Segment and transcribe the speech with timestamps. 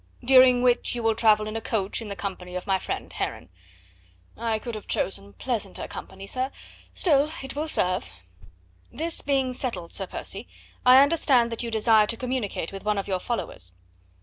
[0.25, 3.49] "During which you will travel in a coach in the company of my friend Heron."
[4.35, 6.49] "I could have chosen pleasanter company, sir;
[6.91, 8.09] still, it will serve."
[8.91, 10.47] "This being settled, Sir Percy.
[10.87, 13.73] I understand that you desire to communicate with one of your followers."